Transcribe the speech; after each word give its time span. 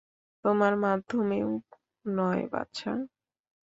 তোমার 0.45 0.73
মাধ্যমেও 0.77 1.49
নয়, 2.05 2.43
বাছা। 2.51 2.91